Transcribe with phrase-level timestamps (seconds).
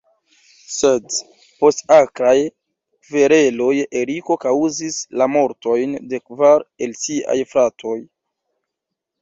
[0.75, 1.17] Sed
[1.63, 2.33] post akraj
[3.09, 3.69] kvereloj
[4.01, 7.97] Eriko kaŭzis la mortojn de kvar el siaj fratoj.